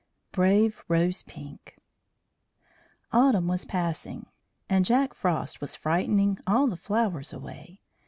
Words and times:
BRAVE 0.31 0.83
ROSE 0.87 1.21
PINK 1.21 1.77
Autumn 3.13 3.47
was 3.47 3.65
passing, 3.65 4.25
and 4.67 4.83
Jack 4.83 5.13
Frost 5.13 5.61
was 5.61 5.75
frightening 5.75 6.39
all 6.47 6.65
the 6.65 6.75
flowers 6.75 7.31
away. 7.31 7.81